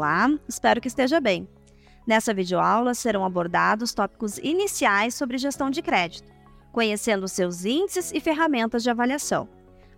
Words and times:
Olá, 0.00 0.30
espero 0.48 0.80
que 0.80 0.88
esteja 0.88 1.20
bem. 1.20 1.46
Nessa 2.06 2.32
videoaula 2.32 2.94
serão 2.94 3.22
abordados 3.22 3.92
tópicos 3.92 4.38
iniciais 4.38 5.14
sobre 5.14 5.36
gestão 5.36 5.68
de 5.68 5.82
crédito, 5.82 6.32
conhecendo 6.72 7.28
seus 7.28 7.66
índices 7.66 8.10
e 8.10 8.18
ferramentas 8.18 8.82
de 8.82 8.88
avaliação. 8.88 9.46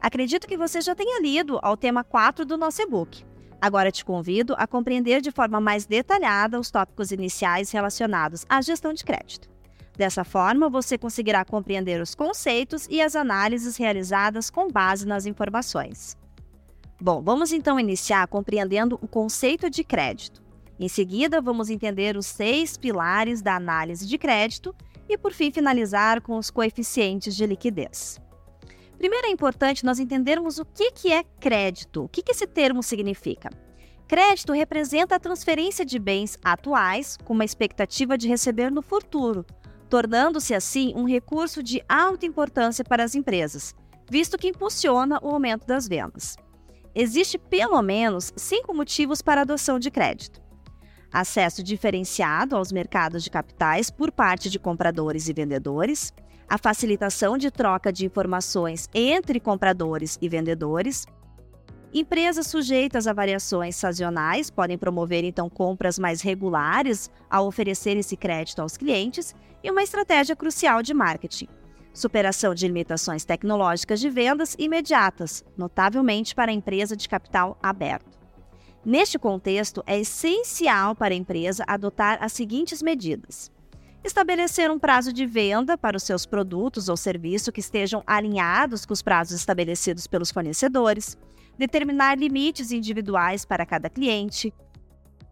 Acredito 0.01 0.49
que 0.49 0.57
você 0.57 0.81
já 0.81 0.93
tenha 0.93 1.23
lido 1.23 1.61
ao 1.63 1.77
tema 1.77 2.03
4 2.03 2.45
do 2.45 2.57
nosso 2.57 2.83
e-book. 2.83 3.25
Agora 3.61 3.93
te 3.93 4.05
convido 4.05 4.57
a 4.59 4.67
compreender 4.67 5.21
de 5.21 5.31
forma 5.31 5.61
mais 5.61 5.87
detalhada 5.87 6.59
os 6.59 6.69
tópicos 6.69 7.13
iniciais 7.13 7.71
relacionados 7.71 8.45
à 8.49 8.61
gestão 8.61 8.93
de 8.93 9.05
crédito. 9.05 9.49
Dessa 9.97 10.25
forma, 10.25 10.69
você 10.69 10.99
conseguirá 10.99 11.45
compreender 11.45 12.03
os 12.03 12.13
conceitos 12.13 12.89
e 12.91 13.01
as 13.01 13.15
análises 13.15 13.77
realizadas 13.77 14.51
com 14.51 14.67
base 14.67 15.07
nas 15.07 15.27
informações. 15.27 16.21
Bom, 17.03 17.21
vamos 17.21 17.51
então 17.51 17.81
iniciar 17.81 18.29
compreendendo 18.29 18.97
o 19.03 19.09
conceito 19.09 19.69
de 19.69 19.83
crédito. 19.83 20.41
Em 20.79 20.89
seguida, 20.89 21.41
vamos 21.41 21.69
entender 21.69 22.17
os 22.17 22.27
seis 22.27 22.77
pilares 22.77 23.43
da 23.43 23.57
análise 23.57 24.07
de 24.07 24.17
crédito 24.17 24.73
e, 25.09 25.19
por 25.19 25.33
fim, 25.33 25.51
finalizar 25.51 26.21
com 26.21 26.39
os 26.39 26.49
coeficientes 26.49 27.35
de 27.35 27.45
liquidez. 27.45 28.21
Primeiro 28.97 29.27
é 29.27 29.31
importante 29.31 29.85
nós 29.85 29.99
entendermos 29.99 30.61
o 30.61 30.65
que, 30.65 30.93
que 30.93 31.13
é 31.13 31.25
crédito, 31.41 32.05
o 32.05 32.09
que, 32.09 32.23
que 32.23 32.31
esse 32.31 32.47
termo 32.47 32.85
significa. 32.85 33.51
Crédito 34.07 34.53
representa 34.53 35.17
a 35.17 35.21
transferência 35.21 35.85
de 35.85 35.99
bens 35.99 36.39
atuais 36.41 37.17
com 37.25 37.33
uma 37.33 37.45
expectativa 37.45 38.17
de 38.17 38.29
receber 38.29 38.71
no 38.71 38.81
futuro, 38.81 39.45
tornando-se 39.91 40.55
assim 40.55 40.93
um 40.95 41.03
recurso 41.03 41.65
de 41.65 41.83
alta 41.89 42.27
importância 42.27 42.85
para 42.85 43.03
as 43.03 43.17
empresas, 43.17 43.75
visto 44.09 44.39
que 44.39 44.47
impulsiona 44.47 45.19
o 45.21 45.31
aumento 45.31 45.67
das 45.67 45.89
vendas. 45.89 46.37
Existe 46.95 47.39
pelo 47.39 47.81
menos 47.81 48.33
cinco 48.37 48.75
motivos 48.75 49.23
para 49.23 49.41
adoção 49.43 49.79
de 49.79 49.91
crédito: 49.91 50.41
acesso 51.13 51.63
diferenciado 51.63 52.57
aos 52.57 52.71
mercados 52.71 53.23
de 53.23 53.31
capitais 53.31 53.91
por 53.91 54.13
parte 54.13 54.51
de 54.51 54.59
compradores 54.59 55.29
e 55.29 55.33
vendedores, 55.33 56.13
a 56.49 56.59
facilitação 56.59 57.39
de 57.39 57.51
troca 57.51 57.93
de 57.93 58.05
informações 58.05 58.89
entre 58.93 59.41
compradores 59.41 60.19
e 60.21 60.29
vendedores, 60.29 61.07
Empresas 61.95 62.47
sujeitas 62.47 63.07
a 63.07 63.13
variações 63.13 63.77
sazonais 63.77 64.49
podem 64.51 64.79
promover 64.79 65.25
então 65.25 65.51
compras 65.51 65.99
mais 65.99 66.23
regulares 66.23 67.11
ao 67.29 67.47
oferecer 67.47 67.99
esse 67.99 68.17
crédito 68.17 68.63
aos 68.63 68.79
clientes 68.79 69.35
e 69.63 69.71
uma 69.71 69.83
estratégia 69.83 70.35
crucial 70.35 70.83
de 70.83 70.95
marketing. 70.95 71.49
Superação 71.93 72.55
de 72.55 72.67
limitações 72.67 73.25
tecnológicas 73.25 74.01
de 74.01 74.09
vendas 74.09 74.57
imediatas, 74.59 75.45
notavelmente 75.57 76.35
para 76.35 76.51
a 76.51 76.55
empresa 76.55 76.97
de 76.97 77.09
capital 77.09 77.59
aberto. 77.63 78.19
Neste 78.85 79.19
contexto, 79.19 79.83
é 79.87 80.01
essencial 80.01 80.95
para 80.95 81.15
a 81.15 81.17
empresa 81.17 81.65
adotar 81.67 82.19
as 82.21 82.33
seguintes 82.33 82.83
medidas: 82.83 83.51
estabelecer 84.03 84.71
um 84.71 84.79
prazo 84.79 85.13
de 85.13 85.27
venda 85.27 85.77
para 85.77 85.97
os 85.97 86.03
seus 86.03 86.27
produtos 86.27 86.89
ou 86.89 86.97
serviços 86.97 87.53
que 87.53 87.61
estejam 87.61 88.03
alinhados 88.07 88.87
com 88.87 88.93
os 88.93 89.03
prazos 89.03 89.35
estabelecidos 89.37 90.07
pelos 90.07 90.31
fornecedores 90.31 91.17
determinar 91.57 92.19
limites 92.19 92.73
individuais 92.73 93.45
para 93.45 93.67
cada 93.67 93.91
cliente, 93.91 94.53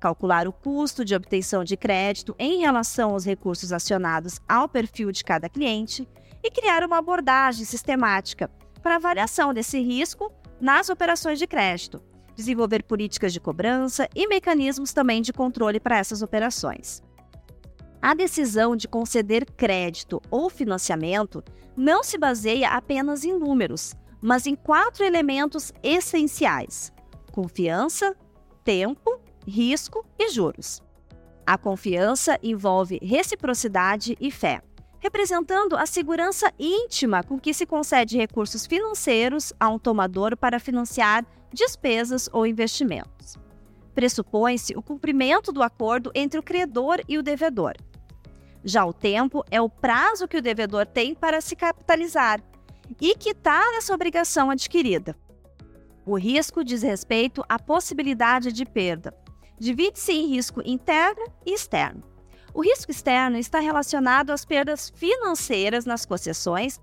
calcular 0.01 0.47
o 0.47 0.53
custo 0.53 1.05
de 1.05 1.15
obtenção 1.15 1.65
de 1.65 1.77
crédito 1.77 2.35
em 2.39 2.61
relação 2.61 3.11
aos 3.11 3.25
recursos 3.25 3.73
acionados 3.73 4.39
ao 4.49 4.69
perfil 4.69 5.13
de 5.13 5.25
cada 5.25 5.49
cliente 5.49 6.09
e 6.43 6.51
criar 6.51 6.85
uma 6.85 6.99
abordagem 6.99 7.65
sistemática 7.65 8.51
para 8.83 8.97
avaliação 8.97 9.53
desse 9.53 9.81
risco 9.81 10.33
nas 10.61 10.89
operações 10.89 11.39
de 11.39 11.47
crédito, 11.47 12.03
desenvolver 12.35 12.83
políticas 12.83 13.33
de 13.33 13.41
cobrança 13.41 14.09
e 14.15 14.27
mecanismos 14.27 14.93
também 14.93 15.23
de 15.23 15.33
controle 15.33 15.79
para 15.79 15.99
essas 15.99 16.23
operações. 16.23 17.03
A 18.03 18.15
decisão 18.15 18.75
de 18.75 18.89
conceder 18.89 19.45
crédito 19.45 20.23
ou 20.31 20.49
financiamento 20.49 21.45
não 21.77 22.03
se 22.03 22.17
baseia 22.17 22.71
apenas 22.71 23.25
em 23.25 23.39
números, 23.39 23.95
mas 24.23 24.47
em 24.47 24.55
quatro 24.55 25.05
elementos 25.05 25.73
essenciais: 25.83 26.93
confiança, 27.31 28.17
tempo, 28.65 29.21
risco 29.47 30.05
e 30.19 30.31
juros. 30.31 30.83
A 31.47 31.59
confiança 31.59 32.39
envolve 32.43 32.99
reciprocidade 33.03 34.17
e 34.21 34.31
fé, 34.31 34.63
representando 35.01 35.77
a 35.77 35.87
segurança 35.87 36.53
íntima 36.59 37.23
com 37.23 37.41
que 37.41 37.53
se 37.53 37.67
concede 37.67 38.17
recursos 38.17 38.67
financeiros 38.67 39.53
a 39.59 39.69
um 39.69 39.79
tomador 39.79 40.37
para 40.37 40.61
financiar 40.61 41.25
despesas 41.53 42.29
ou 42.33 42.47
investimentos. 42.47 43.37
Pressupõe-se 43.95 44.77
o 44.77 44.83
cumprimento 44.83 45.51
do 45.51 45.63
acordo 45.63 46.13
entre 46.15 46.39
o 46.39 46.43
credor 46.43 47.01
e 47.09 47.19
o 47.19 47.23
devedor. 47.23 47.75
Já 48.63 48.85
o 48.85 48.93
tempo 48.93 49.43
é 49.51 49.61
o 49.61 49.69
prazo 49.69 50.29
que 50.29 50.37
o 50.37 50.43
devedor 50.43 50.87
tem 50.87 51.15
para 51.15 51.41
se 51.41 51.57
capitalizar, 51.57 52.41
e 52.99 53.15
quitar 53.15 53.75
essa 53.75 53.95
obrigação 53.95 54.51
adquirida. 54.51 55.15
O 56.07 56.19
risco 56.19 56.65
diz 56.65 56.83
respeito 56.83 57.45
à 57.49 57.59
possibilidade 57.59 58.53
de 58.53 58.65
perda. 58.65 59.15
Divide-se 59.59 60.13
em 60.13 60.27
risco 60.27 60.63
interno 60.65 61.23
e 61.45 61.53
externo. 61.53 62.03
O 62.53 62.63
risco 62.63 62.91
externo 62.91 63.37
está 63.37 63.61
relacionado 63.61 64.31
às 64.31 64.45
perdas 64.45 64.91
financeiras 64.91 65.85
nas 65.85 66.05
concessões 66.05 66.81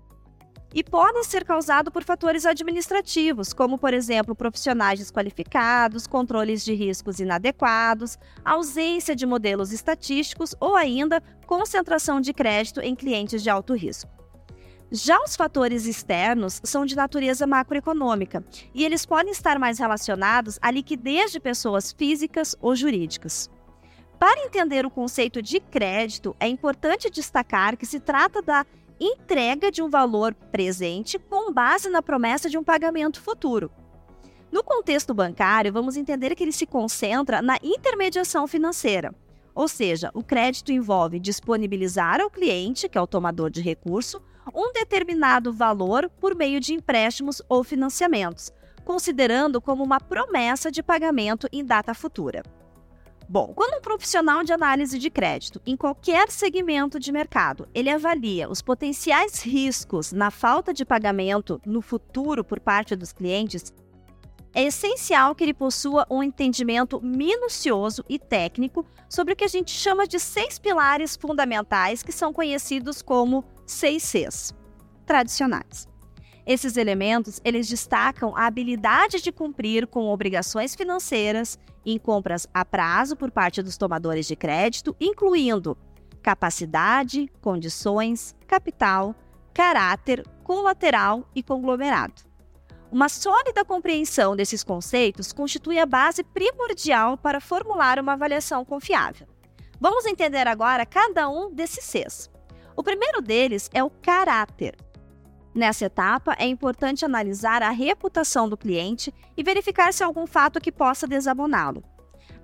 e 0.74 0.84
podem 0.84 1.24
ser 1.24 1.44
causado 1.44 1.90
por 1.90 2.04
fatores 2.04 2.44
administrativos, 2.44 3.52
como, 3.52 3.78
por 3.78 3.94
exemplo, 3.94 4.34
profissionais 4.34 4.98
desqualificados, 4.98 6.06
controles 6.06 6.64
de 6.64 6.74
riscos 6.74 7.20
inadequados, 7.20 8.18
ausência 8.44 9.16
de 9.16 9.24
modelos 9.24 9.72
estatísticos 9.72 10.54
ou 10.60 10.76
ainda 10.76 11.22
concentração 11.46 12.20
de 12.20 12.32
crédito 12.32 12.80
em 12.80 12.94
clientes 12.94 13.42
de 13.42 13.50
alto 13.50 13.74
risco. 13.74 14.10
Já 14.90 15.18
os 15.22 15.36
fatores 15.36 15.84
externos 15.84 16.60
são 16.64 16.86
de 16.86 16.96
natureza 16.96 17.46
macroeconômica 17.46 18.42
e 18.74 18.84
eles 18.84 19.04
podem 19.04 19.32
estar 19.32 19.58
mais 19.58 19.78
relacionados 19.78 20.58
à 20.62 20.70
liquidez 20.70 21.30
de 21.30 21.40
pessoas 21.40 21.92
físicas 21.92 22.56
ou 22.60 22.74
jurídicas. 22.74 23.50
Para 24.18 24.44
entender 24.44 24.84
o 24.84 24.90
conceito 24.90 25.40
de 25.40 25.60
crédito, 25.60 26.34
é 26.40 26.48
importante 26.48 27.08
destacar 27.08 27.76
que 27.76 27.86
se 27.86 28.00
trata 28.00 28.42
da 28.42 28.66
entrega 28.98 29.70
de 29.70 29.80
um 29.80 29.88
valor 29.88 30.34
presente 30.34 31.18
com 31.18 31.52
base 31.52 31.88
na 31.88 32.02
promessa 32.02 32.50
de 32.50 32.58
um 32.58 32.64
pagamento 32.64 33.20
futuro. 33.20 33.70
No 34.50 34.64
contexto 34.64 35.14
bancário, 35.14 35.72
vamos 35.72 35.96
entender 35.96 36.34
que 36.34 36.42
ele 36.42 36.52
se 36.52 36.66
concentra 36.66 37.40
na 37.40 37.58
intermediação 37.62 38.48
financeira, 38.48 39.14
ou 39.54 39.68
seja, 39.68 40.10
o 40.14 40.22
crédito 40.22 40.72
envolve 40.72 41.20
disponibilizar 41.20 42.20
ao 42.20 42.30
cliente, 42.30 42.88
que 42.88 42.98
é 42.98 43.00
o 43.00 43.06
tomador 43.06 43.50
de 43.50 43.60
recurso, 43.60 44.20
um 44.54 44.72
determinado 44.72 45.52
valor 45.52 46.10
por 46.20 46.34
meio 46.34 46.58
de 46.58 46.72
empréstimos 46.72 47.42
ou 47.48 47.62
financiamentos, 47.62 48.50
considerando 48.84 49.60
como 49.60 49.84
uma 49.84 50.00
promessa 50.00 50.72
de 50.72 50.82
pagamento 50.82 51.46
em 51.52 51.64
data 51.64 51.92
futura. 51.92 52.42
Bom, 53.30 53.52
quando 53.54 53.76
um 53.76 53.82
profissional 53.82 54.42
de 54.42 54.54
análise 54.54 54.98
de 54.98 55.10
crédito, 55.10 55.60
em 55.66 55.76
qualquer 55.76 56.30
segmento 56.30 56.98
de 56.98 57.12
mercado, 57.12 57.68
ele 57.74 57.90
avalia 57.90 58.48
os 58.48 58.62
potenciais 58.62 59.42
riscos 59.42 60.12
na 60.12 60.30
falta 60.30 60.72
de 60.72 60.82
pagamento 60.82 61.60
no 61.66 61.82
futuro 61.82 62.42
por 62.42 62.58
parte 62.58 62.96
dos 62.96 63.12
clientes, 63.12 63.70
é 64.54 64.64
essencial 64.64 65.34
que 65.34 65.44
ele 65.44 65.52
possua 65.52 66.06
um 66.10 66.22
entendimento 66.22 67.00
minucioso 67.02 68.02
e 68.08 68.18
técnico 68.18 68.86
sobre 69.10 69.34
o 69.34 69.36
que 69.36 69.44
a 69.44 69.48
gente 69.48 69.70
chama 69.70 70.06
de 70.06 70.18
seis 70.18 70.58
pilares 70.58 71.14
fundamentais 71.14 72.02
que 72.02 72.12
são 72.12 72.32
conhecidos 72.32 73.02
como 73.02 73.44
seis 73.66 74.02
Cs 74.04 74.54
tradicionais. 75.04 75.87
Esses 76.48 76.78
elementos, 76.78 77.42
eles 77.44 77.68
destacam 77.68 78.34
a 78.34 78.46
habilidade 78.46 79.20
de 79.20 79.30
cumprir 79.30 79.86
com 79.86 80.08
obrigações 80.08 80.74
financeiras 80.74 81.58
em 81.84 81.98
compras 81.98 82.48
a 82.54 82.64
prazo 82.64 83.14
por 83.16 83.30
parte 83.30 83.60
dos 83.62 83.76
tomadores 83.76 84.26
de 84.26 84.34
crédito, 84.34 84.96
incluindo 84.98 85.76
capacidade, 86.22 87.30
condições, 87.42 88.34
capital, 88.46 89.14
caráter, 89.52 90.26
colateral 90.42 91.28
e 91.34 91.42
conglomerado. 91.42 92.22
Uma 92.90 93.10
sólida 93.10 93.62
compreensão 93.62 94.34
desses 94.34 94.64
conceitos 94.64 95.34
constitui 95.34 95.78
a 95.78 95.84
base 95.84 96.24
primordial 96.24 97.18
para 97.18 97.42
formular 97.42 97.98
uma 97.98 98.14
avaliação 98.14 98.64
confiável. 98.64 99.26
Vamos 99.78 100.06
entender 100.06 100.48
agora 100.48 100.86
cada 100.86 101.28
um 101.28 101.52
desses 101.52 101.84
Cs. 101.84 102.30
O 102.74 102.82
primeiro 102.82 103.20
deles 103.20 103.68
é 103.74 103.84
o 103.84 103.90
caráter. 103.90 104.87
Nessa 105.58 105.86
etapa, 105.86 106.36
é 106.38 106.46
importante 106.46 107.04
analisar 107.04 107.64
a 107.64 107.70
reputação 107.70 108.48
do 108.48 108.56
cliente 108.56 109.12
e 109.36 109.42
verificar 109.42 109.92
se 109.92 110.04
há 110.04 110.06
algum 110.06 110.24
fato 110.24 110.60
que 110.60 110.70
possa 110.70 111.04
desaboná-lo. 111.04 111.82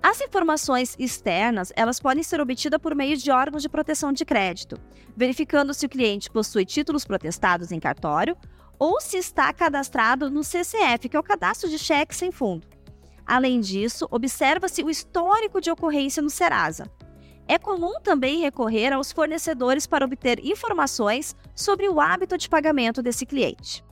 As 0.03 0.19
informações 0.19 0.97
externas, 0.99 1.71
elas 1.77 1.97
podem 1.97 2.21
ser 2.21 2.41
obtidas 2.41 2.77
por 2.77 2.93
meio 2.93 3.15
de 3.15 3.31
órgãos 3.31 3.61
de 3.61 3.69
proteção 3.69 4.11
de 4.11 4.25
crédito, 4.25 4.77
verificando 5.15 5.73
se 5.73 5.85
o 5.85 5.89
cliente 5.89 6.29
possui 6.29 6.65
títulos 6.65 7.05
protestados 7.05 7.71
em 7.71 7.79
cartório 7.79 8.35
ou 8.77 8.99
se 8.99 9.15
está 9.15 9.53
cadastrado 9.53 10.29
no 10.29 10.43
CCF, 10.43 11.07
que 11.07 11.15
é 11.15 11.19
o 11.19 11.23
Cadastro 11.23 11.69
de 11.69 11.79
Cheque 11.79 12.13
Sem 12.13 12.33
Fundo. 12.33 12.67
Além 13.25 13.61
disso, 13.61 14.09
observa-se 14.11 14.83
o 14.83 14.89
histórico 14.89 15.61
de 15.61 15.71
ocorrência 15.71 16.21
no 16.21 16.29
Serasa. 16.29 16.91
É 17.47 17.59
comum 17.59 17.99
também 18.01 18.39
recorrer 18.39 18.91
aos 18.91 19.11
fornecedores 19.11 19.85
para 19.85 20.05
obter 20.05 20.43
informações 20.43 21.35
sobre 21.53 21.87
o 21.87 22.01
hábito 22.01 22.37
de 22.37 22.49
pagamento 22.49 23.03
desse 23.03 23.25
cliente. 23.25 23.83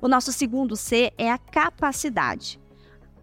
O 0.00 0.08
nosso 0.08 0.32
segundo 0.32 0.76
C 0.76 1.12
é 1.16 1.30
a 1.30 1.38
capacidade. 1.38 2.60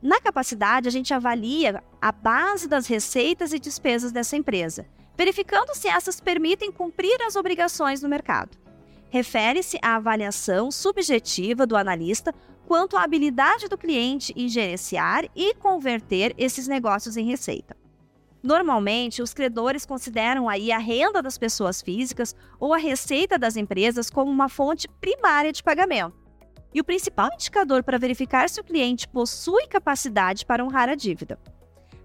Na 0.02 0.20
capacidade, 0.20 0.88
a 0.88 0.92
gente 0.92 1.14
avalia 1.14 1.84
a 2.02 2.12
base 2.12 2.68
das 2.68 2.88
receitas 2.88 3.54
e 3.54 3.60
despesas 3.60 4.12
dessa 4.12 4.36
empresa, 4.36 4.86
verificando 5.16 5.76
se 5.76 5.88
essas 5.88 6.20
permitem 6.20 6.72
cumprir 6.72 7.22
as 7.22 7.36
obrigações 7.36 8.02
no 8.02 8.10
mercado. 8.10 8.58
Refere-se 9.10 9.78
à 9.82 9.98
avaliação 9.98 10.72
subjetiva 10.72 11.68
do 11.68 11.76
analista 11.76 12.34
quanto 12.66 12.96
à 12.96 13.04
habilidade 13.04 13.68
do 13.68 13.78
cliente 13.78 14.34
em 14.36 14.48
gerenciar 14.48 15.26
e 15.36 15.54
converter 15.56 16.34
esses 16.38 16.68
negócios 16.68 17.18
em 17.18 17.26
receita. 17.26 17.81
Normalmente, 18.44 19.22
os 19.22 19.34
credores 19.34 19.86
consideram 19.86 20.50
aí 20.50 20.72
a 20.72 20.80
renda 20.80 21.22
das 21.22 21.38
pessoas 21.38 21.82
físicas 21.82 22.36
ou 22.60 22.74
a 22.74 22.78
receita 22.78 23.38
das 23.38 23.56
empresas 23.56 24.10
como 24.10 24.32
uma 24.32 24.50
fonte 24.50 24.88
primária 25.00 25.52
de 25.52 25.62
pagamento. 25.62 26.16
E 26.74 26.80
o 26.80 26.84
principal 26.84 27.30
indicador 27.34 27.84
para 27.84 28.00
verificar 28.00 28.50
se 28.50 28.60
o 28.60 28.64
cliente 28.64 29.08
possui 29.08 29.68
capacidade 29.68 30.46
para 30.46 30.64
honrar 30.64 30.90
a 30.90 30.96
dívida. 30.96 31.38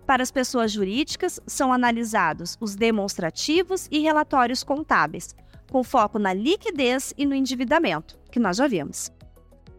Para 0.06 0.22
as 0.22 0.30
pessoas 0.30 0.70
jurídicas, 0.70 1.40
são 1.46 1.72
analisados 1.72 2.56
os 2.60 2.76
demonstrativos 2.76 3.88
e 3.90 4.00
relatórios 4.00 4.62
contábeis, 4.62 5.34
com 5.70 5.82
foco 5.82 6.18
na 6.18 6.32
liquidez 6.32 7.14
e 7.16 7.24
no 7.24 7.34
endividamento, 7.34 8.18
que 8.30 8.38
nós 8.38 8.56
já 8.56 8.68
vimos. 8.68 9.10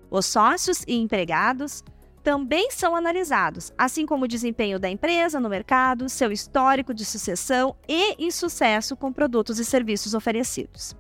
Os 0.10 0.25
sócios 0.25 0.83
e 0.88 0.95
empregados 0.95 1.83
também 2.27 2.69
são 2.71 2.94
analisados, 2.94 3.71
assim 3.77 4.06
como 4.06 4.25
o 4.25 4.27
desempenho 4.27 4.77
da 4.77 4.89
empresa 4.89 5.39
no 5.39 5.47
mercado, 5.47 6.09
seu 6.09 6.29
histórico 6.29 6.94
de 6.94 7.06
sucessão 7.06 7.74
e 7.88 8.21
insucesso 8.21 8.97
com 8.97 9.13
produtos 9.13 9.59
e 9.59 9.63
serviços 9.63 10.13
oferecidos. 10.13 10.94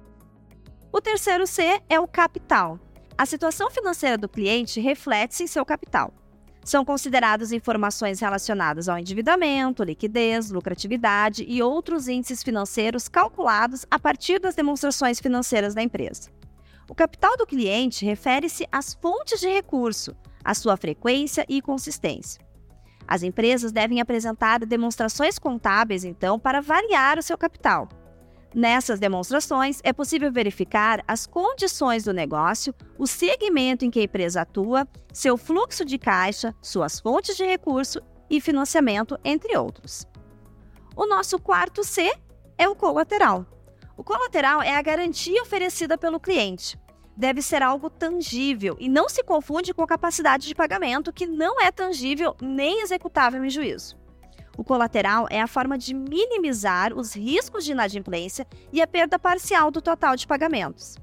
O 0.89 1.01
terceiro 1.01 1.45
C 1.45 1.81
é 1.89 1.99
o 1.99 2.07
capital. 2.07 2.79
A 3.17 3.25
situação 3.25 3.69
financeira 3.69 4.17
do 4.17 4.29
cliente 4.29 4.79
reflete-se 4.79 5.43
em 5.43 5.47
seu 5.47 5.65
capital. 5.65 6.13
São 6.63 6.85
consideradas 6.85 7.51
informações 7.51 8.21
relacionadas 8.21 8.87
ao 8.87 8.97
endividamento, 8.97 9.83
liquidez, 9.83 10.49
lucratividade 10.49 11.43
e 11.45 11.61
outros 11.61 12.07
índices 12.07 12.41
financeiros 12.41 13.09
calculados 13.09 13.85
a 13.91 13.99
partir 13.99 14.39
das 14.39 14.55
demonstrações 14.55 15.19
financeiras 15.19 15.75
da 15.75 15.83
empresa. 15.83 16.31
O 16.89 16.95
capital 16.95 17.35
do 17.35 17.45
cliente 17.45 18.05
refere-se 18.05 18.65
às 18.71 18.93
fontes 18.93 19.41
de 19.41 19.49
recurso, 19.49 20.15
à 20.47 20.53
sua 20.53 20.77
frequência 20.77 21.45
e 21.49 21.61
consistência. 21.61 22.41
As 23.05 23.21
empresas 23.21 23.73
devem 23.73 23.99
apresentar 23.99 24.65
demonstrações 24.65 25.37
contábeis, 25.37 26.05
então, 26.05 26.39
para 26.39 26.61
variar 26.61 27.19
o 27.19 27.21
seu 27.21 27.37
capital. 27.37 27.89
Nessas 28.55 28.97
demonstrações, 28.97 29.81
é 29.83 29.91
possível 29.91 30.31
verificar 30.31 31.03
as 31.05 31.27
condições 31.27 32.05
do 32.05 32.13
negócio, 32.13 32.73
o 32.97 33.05
segmento 33.05 33.83
em 33.83 33.91
que 33.91 33.99
a 33.99 34.03
empresa 34.03 34.41
atua, 34.41 34.87
seu 35.11 35.37
fluxo 35.37 35.83
de 35.83 35.97
caixa, 35.97 36.55
suas 36.61 36.97
fontes 36.97 37.35
de 37.35 37.45
recurso 37.45 38.01
e 38.29 38.39
financiamento, 38.39 39.19
entre 39.25 39.57
outros. 39.57 40.05
O 40.95 41.05
nosso 41.05 41.37
quarto 41.39 41.83
C 41.83 42.09
é 42.57 42.69
o 42.69 42.75
colateral. 42.75 43.45
O 43.97 44.03
colateral 44.03 44.61
é 44.61 44.75
a 44.75 44.81
garantia 44.81 45.41
oferecida 45.41 45.97
pelo 45.97 46.19
cliente. 46.19 46.79
Deve 47.17 47.41
ser 47.41 47.63
algo 47.63 47.89
tangível 47.89 48.77
e 48.79 48.87
não 48.87 49.09
se 49.09 49.23
confunde 49.23 49.73
com 49.73 49.81
a 49.81 49.87
capacidade 49.87 50.45
de 50.45 50.53
pagamento, 50.53 51.11
que 51.11 51.25
não 51.25 51.59
é 51.59 51.71
tangível 51.71 52.35
nem 52.39 52.83
executável 52.83 53.43
em 53.43 53.49
juízo. 53.49 53.97
O 54.55 54.63
colateral 54.63 55.25
é 55.31 55.41
a 55.41 55.47
forma 55.47 55.79
de 55.79 55.95
minimizar 55.95 56.93
os 56.93 57.15
riscos 57.15 57.65
de 57.65 57.71
inadimplência 57.71 58.45
e 58.71 58.83
a 58.83 58.87
perda 58.87 59.17
parcial 59.17 59.71
do 59.71 59.81
total 59.81 60.15
de 60.15 60.27
pagamentos. 60.27 60.95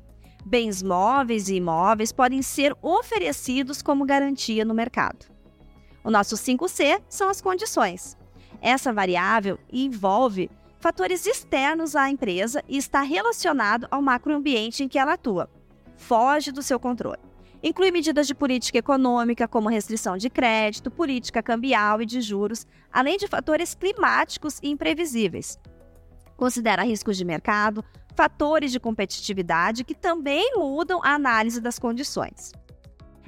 Bens 0.47 0.85
móveis 0.85 1.49
e 1.49 1.57
imóveis 1.57 2.13
podem 2.13 2.43
ser 2.43 2.77
oferecidos 2.81 3.83
como 3.83 4.07
garantia 4.07 4.65
no 4.65 4.75
mercado. 4.75 5.27
O 6.05 6.13
nosso 6.13 6.37
5C 6.37 7.03
são 7.09 7.29
as 7.29 7.41
condições. 7.41 8.17
Essa 8.63 8.93
variável 8.93 9.59
envolve 9.73 10.49
fatores 10.79 11.27
externos 11.27 11.97
à 11.97 12.09
empresa 12.09 12.63
e 12.69 12.77
está 12.77 13.03
relacionado 13.03 13.89
ao 13.91 14.01
macroambiente 14.01 14.85
em 14.85 14.89
que 14.89 14.99
ela 14.99 15.15
atua. 15.15 15.51
Foge 15.97 16.53
do 16.53 16.63
seu 16.63 16.79
controle. 16.79 17.21
Inclui 17.63 17.91
medidas 17.91 18.27
de 18.27 18.35
política 18.35 18.79
econômica, 18.79 19.49
como 19.49 19.69
restrição 19.69 20.17
de 20.19 20.29
crédito, 20.29 20.91
política 20.91 21.43
cambial 21.43 22.03
e 22.03 22.07
de 22.07 22.21
juros, 22.21 22.67
além 22.93 23.17
de 23.17 23.27
fatores 23.27 23.75
climáticos 23.75 24.59
e 24.63 24.69
imprevisíveis. 24.69 25.59
Considera 26.37 26.83
riscos 26.83 27.17
de 27.17 27.25
mercado, 27.25 27.83
fatores 28.15 28.71
de 28.71 28.79
competitividade 28.79 29.85
que 29.85 29.95
também 29.95 30.53
mudam 30.57 31.01
a 31.03 31.15
análise 31.15 31.61
das 31.61 31.79
condições 31.79 32.53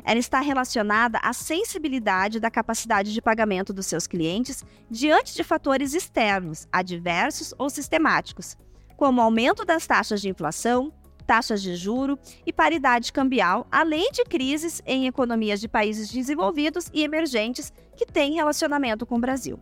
ela 0.07 0.21
está 0.21 0.39
relacionada 0.39 1.19
à 1.19 1.33
sensibilidade 1.33 2.39
da 2.39 2.49
capacidade 2.49 3.13
de 3.13 3.21
pagamento 3.21 3.73
dos 3.73 3.87
seus 3.87 4.07
clientes 4.07 4.65
diante 4.89 5.35
de 5.35 5.43
fatores 5.43 5.95
externos, 5.95 6.69
adversos 6.71 7.53
ou 7.59 7.69
sistemáticos, 7.69 8.57
como 8.97 9.21
aumento 9.21 9.65
das 9.65 9.85
taxas 9.85 10.23
de 10.23 10.29
inflação, 10.29 10.93
taxas 11.27 11.61
de 11.61 11.75
juro 11.75 12.19
e 12.47 12.53
paridade 12.53 13.13
cambial, 13.13 13.67
além 13.71 14.11
de 14.13 14.25
crises 14.25 14.81
em 14.87 15.07
economias 15.07 15.61
de 15.61 15.69
países 15.69 16.11
desenvolvidos 16.11 16.89
e 16.93 17.03
emergentes 17.03 17.73
que 17.97 18.07
têm 18.07 18.35
relacionamento 18.35 19.05
com 19.05 19.17
o 19.17 19.21
Brasil. 19.21 19.59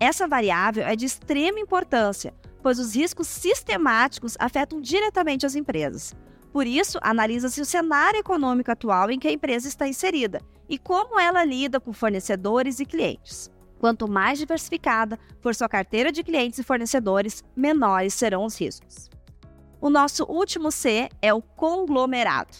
Essa 0.00 0.26
variável 0.26 0.84
é 0.84 0.96
de 0.96 1.04
extrema 1.04 1.60
importância, 1.60 2.34
pois 2.62 2.78
os 2.78 2.94
riscos 2.94 3.28
sistemáticos 3.28 4.36
afetam 4.38 4.80
diretamente 4.80 5.44
as 5.44 5.54
empresas. 5.54 6.14
Por 6.52 6.66
isso, 6.66 6.98
analisa-se 7.00 7.60
o 7.60 7.64
cenário 7.64 8.20
econômico 8.20 8.70
atual 8.70 9.10
em 9.10 9.18
que 9.18 9.28
a 9.28 9.32
empresa 9.32 9.68
está 9.68 9.86
inserida 9.86 10.40
e 10.68 10.78
como 10.78 11.18
ela 11.18 11.44
lida 11.44 11.80
com 11.80 11.92
fornecedores 11.92 12.78
e 12.78 12.84
clientes. 12.84 13.50
Quanto 13.78 14.08
mais 14.08 14.38
diversificada 14.38 15.18
for 15.40 15.54
sua 15.54 15.68
carteira 15.68 16.12
de 16.12 16.22
clientes 16.22 16.58
e 16.58 16.62
fornecedores, 16.62 17.42
menores 17.56 18.14
serão 18.14 18.44
os 18.44 18.60
riscos. 18.60 19.10
O 19.82 19.90
nosso 19.90 20.24
último 20.24 20.72
C 20.72 21.10
é 21.20 21.34
o 21.34 21.42
conglomerado. 21.42 22.56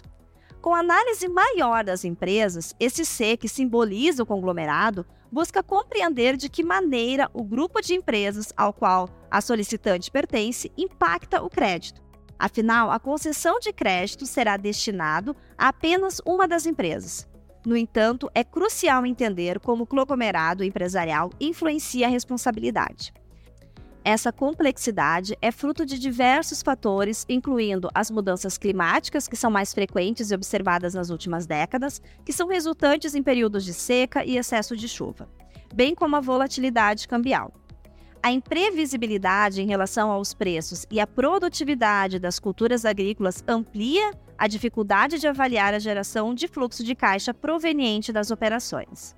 Com 0.61 0.75
análise 0.75 1.27
maior 1.29 1.83
das 1.83 2.05
empresas, 2.05 2.75
esse 2.79 3.07
C, 3.07 3.39
que 3.39 3.49
simboliza 3.49 4.23
o 4.23 4.27
conglomerado, 4.27 5.07
busca 5.31 5.63
compreender 5.63 6.37
de 6.37 6.51
que 6.51 6.63
maneira 6.63 7.31
o 7.33 7.43
grupo 7.43 7.81
de 7.81 7.95
empresas 7.95 8.53
ao 8.55 8.75
qual 8.75 9.09
a 9.31 9.41
solicitante 9.41 10.11
pertence 10.11 10.71
impacta 10.77 11.43
o 11.43 11.49
crédito 11.49 12.03
Afinal, 12.43 12.91
a 12.91 12.99
concessão 12.99 13.61
de 13.61 13.73
crédito 13.73 14.27
será 14.27 14.57
destinado 14.57 15.37
a 15.57 15.69
apenas 15.69 16.21
uma 16.27 16.49
das 16.49 16.67
empresas. 16.67 17.25
No 17.65 17.77
entanto, 17.77 18.29
é 18.35 18.43
crucial 18.43 19.07
entender 19.07 19.61
como 19.61 19.85
o 19.85 19.87
conglomerado 19.87 20.65
empresarial 20.65 21.31
influencia 21.41 22.09
a 22.09 22.11
responsabilidade. 22.11 23.15
Essa 24.05 24.33
complexidade 24.33 25.39
é 25.41 25.53
fruto 25.53 25.87
de 25.87 25.97
diversos 25.97 26.61
fatores, 26.61 27.25
incluindo 27.29 27.89
as 27.95 28.11
mudanças 28.11 28.59
climáticas, 28.59 29.29
que 29.29 29.37
são 29.37 29.49
mais 29.49 29.73
frequentes 29.73 30.31
e 30.31 30.35
observadas 30.35 30.93
nas 30.93 31.09
últimas 31.09 31.47
décadas, 31.47 32.03
que 32.25 32.33
são 32.33 32.49
resultantes 32.49 33.15
em 33.15 33.23
períodos 33.23 33.65
de 33.65 33.73
seca 33.73 34.25
e 34.25 34.37
excesso 34.37 34.77
de 34.77 34.89
chuva, 34.89 35.29
bem 35.73 35.95
como 35.95 36.17
a 36.17 36.21
volatilidade 36.21 37.07
cambial. 37.07 37.53
A 38.21 38.33
imprevisibilidade 38.33 39.63
em 39.63 39.69
relação 39.69 40.11
aos 40.11 40.35
preços 40.35 40.85
e 40.91 40.99
a 40.99 41.07
produtividade 41.07 42.19
das 42.19 42.41
culturas 42.41 42.85
agrícolas 42.85 43.43
amplia 43.47 44.11
a 44.37 44.49
dificuldade 44.49 45.21
de 45.21 45.29
avaliar 45.29 45.75
a 45.75 45.79
geração 45.79 46.35
de 46.35 46.49
fluxo 46.49 46.83
de 46.83 46.97
caixa 46.97 47.33
proveniente 47.33 48.13
das 48.13 48.33
operações. 48.33 49.15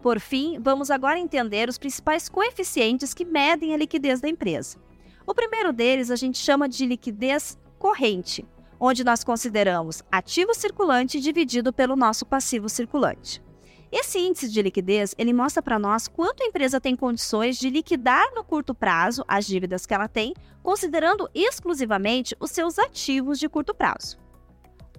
Por 0.00 0.20
fim, 0.20 0.58
vamos 0.60 0.90
agora 0.90 1.18
entender 1.18 1.68
os 1.68 1.78
principais 1.78 2.28
coeficientes 2.28 3.12
que 3.12 3.24
medem 3.24 3.74
a 3.74 3.76
liquidez 3.76 4.20
da 4.20 4.28
empresa. 4.28 4.78
O 5.26 5.34
primeiro 5.34 5.72
deles 5.72 6.10
a 6.10 6.16
gente 6.16 6.38
chama 6.38 6.68
de 6.68 6.86
liquidez 6.86 7.58
corrente, 7.78 8.46
onde 8.78 9.02
nós 9.02 9.24
consideramos 9.24 10.02
ativo 10.10 10.54
circulante 10.54 11.20
dividido 11.20 11.72
pelo 11.72 11.96
nosso 11.96 12.24
passivo 12.24 12.68
circulante. 12.68 13.42
Esse 13.90 14.18
índice 14.18 14.50
de 14.50 14.60
liquidez, 14.60 15.14
ele 15.16 15.32
mostra 15.32 15.62
para 15.62 15.78
nós 15.78 16.06
quanto 16.06 16.42
a 16.42 16.46
empresa 16.46 16.80
tem 16.80 16.94
condições 16.94 17.58
de 17.58 17.70
liquidar 17.70 18.34
no 18.34 18.44
curto 18.44 18.74
prazo 18.74 19.24
as 19.26 19.46
dívidas 19.46 19.86
que 19.86 19.94
ela 19.94 20.06
tem, 20.06 20.34
considerando 20.62 21.28
exclusivamente 21.34 22.36
os 22.38 22.50
seus 22.50 22.78
ativos 22.78 23.38
de 23.38 23.48
curto 23.48 23.74
prazo. 23.74 24.18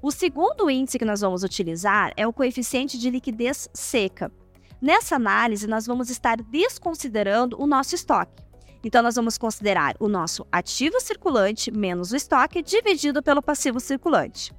O 0.01 0.12
segundo 0.12 0.70
índice 0.70 0.98
que 0.98 1.06
nós 1.06 1.22
vamos 1.22 1.44
utilizar 1.44 2.13
é 2.18 2.27
o 2.27 2.34
coeficiente 2.34 2.98
de 2.98 3.10
liquidez 3.10 3.70
seca. 3.74 4.32
Nessa 4.81 5.17
análise, 5.17 5.67
nós 5.67 5.86
vamos 5.86 6.09
estar 6.09 6.38
desconsiderando 6.41 7.62
o 7.62 7.67
nosso 7.67 7.95
estoque. 7.95 8.41
Então, 8.81 9.03
nós 9.03 9.15
vamos 9.15 9.38
considerar 9.38 9.95
o 10.00 10.07
nosso 10.07 10.45
ativo 10.50 11.01
circulante 11.01 11.69
menos 11.69 12.13
o 12.13 12.15
estoque 12.15 12.62
dividido 12.62 13.21
pelo 13.21 13.41
passivo 13.41 13.79
circulante. 13.79 14.53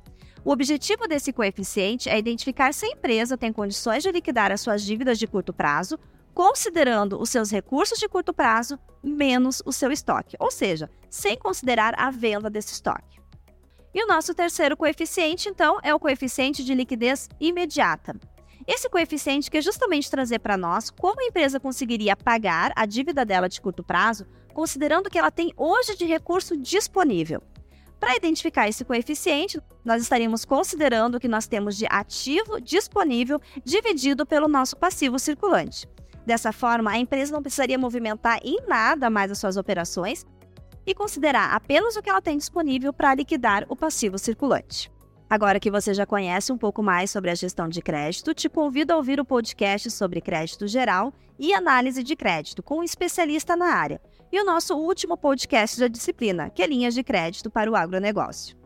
O 0.44 0.52
objetivo 0.52 1.08
desse 1.08 1.32
coeficiente 1.32 2.08
é 2.08 2.18
identificar 2.18 2.74
se 2.74 2.84
a 2.84 2.90
empresa 2.90 3.36
tem 3.36 3.50
condições 3.50 4.02
de 4.02 4.12
liquidar 4.12 4.52
as 4.52 4.60
suas 4.60 4.82
dívidas 4.82 5.18
de 5.18 5.26
curto 5.26 5.54
prazo, 5.54 5.98
considerando 6.34 7.20
os 7.20 7.30
seus 7.30 7.50
recursos 7.50 7.98
de 7.98 8.08
curto 8.08 8.32
prazo 8.32 8.78
menos 9.02 9.62
o 9.64 9.72
seu 9.72 9.90
estoque, 9.90 10.36
ou 10.38 10.50
seja, 10.50 10.90
sem 11.08 11.36
considerar 11.36 11.94
a 11.98 12.10
venda 12.10 12.50
desse 12.50 12.74
estoque. 12.74 13.20
E 13.94 14.04
o 14.04 14.06
nosso 14.06 14.34
terceiro 14.34 14.76
coeficiente, 14.76 15.48
então, 15.48 15.78
é 15.82 15.94
o 15.94 15.98
coeficiente 15.98 16.62
de 16.62 16.74
liquidez 16.74 17.28
imediata. 17.40 18.14
Esse 18.72 18.88
coeficiente 18.88 19.50
quer 19.50 19.64
justamente 19.64 20.08
trazer 20.08 20.38
para 20.38 20.56
nós 20.56 20.90
como 20.90 21.20
a 21.20 21.24
empresa 21.24 21.58
conseguiria 21.58 22.14
pagar 22.14 22.72
a 22.76 22.86
dívida 22.86 23.24
dela 23.24 23.48
de 23.48 23.60
curto 23.60 23.82
prazo, 23.82 24.24
considerando 24.54 25.10
que 25.10 25.18
ela 25.18 25.32
tem 25.32 25.52
hoje 25.56 25.96
de 25.96 26.04
recurso 26.04 26.56
disponível. 26.56 27.42
Para 27.98 28.14
identificar 28.14 28.68
esse 28.68 28.84
coeficiente, 28.84 29.60
nós 29.84 30.00
estaríamos 30.00 30.44
considerando 30.44 31.16
o 31.16 31.20
que 31.20 31.26
nós 31.26 31.48
temos 31.48 31.76
de 31.76 31.84
ativo 31.90 32.60
disponível 32.60 33.40
dividido 33.64 34.24
pelo 34.24 34.46
nosso 34.46 34.76
passivo 34.76 35.18
circulante. 35.18 35.88
Dessa 36.24 36.52
forma, 36.52 36.92
a 36.92 36.98
empresa 36.98 37.32
não 37.32 37.42
precisaria 37.42 37.76
movimentar 37.76 38.38
em 38.44 38.60
nada 38.68 39.10
mais 39.10 39.32
as 39.32 39.38
suas 39.38 39.56
operações 39.56 40.24
e 40.86 40.94
considerar 40.94 41.56
apenas 41.56 41.96
o 41.96 42.02
que 42.02 42.08
ela 42.08 42.22
tem 42.22 42.38
disponível 42.38 42.92
para 42.92 43.16
liquidar 43.16 43.66
o 43.68 43.74
passivo 43.74 44.16
circulante. 44.16 44.92
Agora 45.30 45.60
que 45.60 45.70
você 45.70 45.94
já 45.94 46.04
conhece 46.04 46.52
um 46.52 46.58
pouco 46.58 46.82
mais 46.82 47.08
sobre 47.08 47.30
a 47.30 47.36
gestão 47.36 47.68
de 47.68 47.80
crédito, 47.80 48.34
te 48.34 48.48
convido 48.48 48.92
a 48.92 48.96
ouvir 48.96 49.20
o 49.20 49.24
podcast 49.24 49.88
sobre 49.88 50.20
crédito 50.20 50.66
geral 50.66 51.14
e 51.38 51.54
análise 51.54 52.02
de 52.02 52.16
crédito 52.16 52.64
com 52.64 52.80
um 52.80 52.82
especialista 52.82 53.54
na 53.54 53.72
área, 53.72 54.00
e 54.32 54.40
o 54.40 54.44
nosso 54.44 54.74
último 54.74 55.16
podcast 55.16 55.78
da 55.78 55.86
disciplina, 55.86 56.50
que 56.50 56.64
é 56.64 56.66
Linhas 56.66 56.94
de 56.94 57.04
Crédito 57.04 57.48
para 57.48 57.70
o 57.70 57.76
Agronegócio. 57.76 58.59